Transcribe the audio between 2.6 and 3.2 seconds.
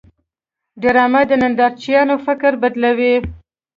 بدلوي